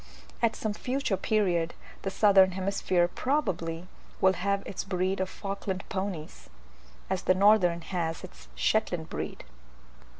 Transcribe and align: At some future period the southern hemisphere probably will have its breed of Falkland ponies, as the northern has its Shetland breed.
At 0.41 0.55
some 0.55 0.73
future 0.73 1.15
period 1.15 1.75
the 2.01 2.09
southern 2.09 2.53
hemisphere 2.53 3.07
probably 3.07 3.87
will 4.19 4.33
have 4.33 4.65
its 4.65 4.83
breed 4.83 5.19
of 5.19 5.29
Falkland 5.29 5.83
ponies, 5.89 6.49
as 7.07 7.21
the 7.21 7.35
northern 7.35 7.81
has 7.81 8.23
its 8.23 8.47
Shetland 8.55 9.11
breed. 9.11 9.43